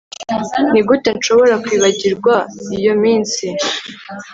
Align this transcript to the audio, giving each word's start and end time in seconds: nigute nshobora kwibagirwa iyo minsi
nigute 0.71 1.09
nshobora 1.17 1.55
kwibagirwa 1.63 2.33
iyo 2.77 2.93
minsi 3.03 3.45